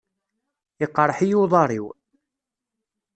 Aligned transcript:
Iqerḥ-iyi 0.85 1.37
uḍar-iw. 1.43 1.85